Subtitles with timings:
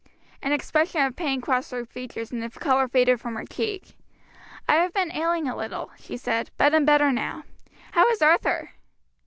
[0.41, 3.95] An expression of pain crossed her features and the color faded from her cheek.
[4.67, 7.43] "I have been ailing a little," she said, "but am better now.
[7.91, 8.71] How is Arthur?"